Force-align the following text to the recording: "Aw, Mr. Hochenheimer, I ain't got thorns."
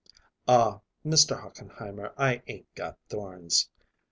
"Aw, 0.47 0.79
Mr. 1.05 1.39
Hochenheimer, 1.39 2.11
I 2.17 2.41
ain't 2.47 2.73
got 2.73 2.97
thorns." 3.07 3.69